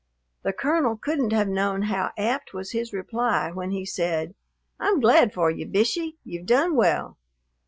The 0.41 0.51
colonel 0.51 0.97
couldn't 0.97 1.31
have 1.31 1.47
known 1.47 1.83
how 1.83 2.09
apt 2.17 2.55
was 2.55 2.71
his 2.71 2.91
reply 2.91 3.51
when 3.51 3.69
he 3.69 3.85
said, 3.85 4.33
"I'm 4.79 4.99
glad 4.99 5.31
for 5.31 5.51
you, 5.51 5.67
Bishey. 5.67 6.17
You've 6.23 6.47
done 6.47 6.75
well." 6.75 7.17